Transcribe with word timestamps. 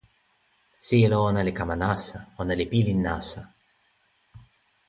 sijelo 0.85 1.17
ona 1.29 1.41
li 1.49 1.53
kama 1.59 1.75
nasa. 1.83 2.19
ona 2.41 2.53
li 2.59 2.65
pilin 2.71 2.99
nasa. 3.07 3.41